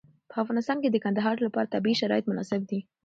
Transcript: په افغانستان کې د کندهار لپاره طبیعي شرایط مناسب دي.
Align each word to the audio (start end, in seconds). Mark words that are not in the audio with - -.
په 0.29 0.35
افغانستان 0.43 0.77
کې 0.83 0.89
د 0.91 0.97
کندهار 1.05 1.35
لپاره 1.45 1.71
طبیعي 1.75 1.95
شرایط 2.01 2.25
مناسب 2.31 2.61
دي. 2.69 2.79